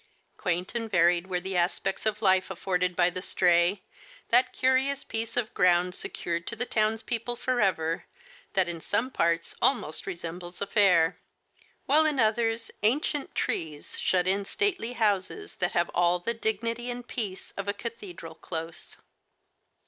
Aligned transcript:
Quaint 0.35 0.73
and 0.73 0.89
varied 0.89 1.27
were 1.27 1.39
the 1.39 1.55
aspects 1.55 2.07
of 2.07 2.23
life 2.23 2.49
afforded 2.49 2.95
by 2.95 3.11
the 3.11 3.21
Stray, 3.21 3.83
that 4.29 4.51
curious 4.51 5.03
piece 5.03 5.37
of 5.37 5.53
ground 5.53 5.93
secured 5.93 6.47
to 6.47 6.55
the 6.55 6.65
towns 6.65 7.03
people 7.03 7.35
forever, 7.35 8.05
that 8.53 8.67
in 8.67 8.81
some 8.81 9.11
parts 9.11 9.53
almost 9.61 10.05
resem 10.05 10.39
bles 10.39 10.59
a 10.59 10.65
fair; 10.65 11.19
while 11.85 12.03
in 12.07 12.19
others, 12.19 12.71
ancient 12.81 13.35
trees 13.35 13.99
shut 13.99 14.25
in 14.27 14.43
stately 14.43 14.93
houses 14.93 15.57
that 15.57 15.73
have 15.73 15.89
all 15.89 16.17
the 16.17 16.33
dignity 16.33 16.89
and 16.89 17.07
peace 17.07 17.51
of 17.51 17.67
a 17.67 17.71
cathedral 17.73 18.33
close. 18.33 18.97